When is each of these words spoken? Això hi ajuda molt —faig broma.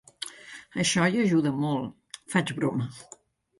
Això 0.83 1.05
hi 1.17 1.21
ajuda 1.25 1.53
molt 1.67 2.17
—faig 2.19 2.57
broma. 2.61 2.91